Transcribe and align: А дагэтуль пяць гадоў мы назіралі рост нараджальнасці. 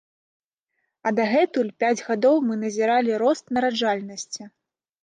А 1.09 1.11
дагэтуль 1.19 1.71
пяць 1.83 2.05
гадоў 2.09 2.35
мы 2.49 2.53
назіралі 2.65 3.21
рост 3.25 3.45
нараджальнасці. 3.59 4.53